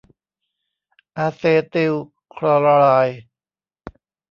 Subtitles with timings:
[1.17, 1.43] อาเซ
[1.73, 1.93] ติล
[2.35, 2.69] คลอไร
[3.07, 3.21] ด์